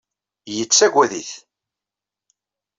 Yettagad-it. 0.55 1.31